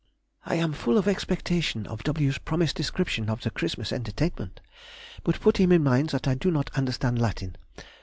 [0.47, 4.59] I am full of expectation of W.'s promised description of the Christmas entertainment;
[5.23, 7.55] but put him in mind that I do not understand Latin.